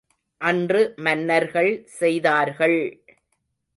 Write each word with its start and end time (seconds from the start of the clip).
அன்று 0.41 0.95
மன்னர்கள் 0.97 1.71
செய்தார்கள்! 1.99 2.79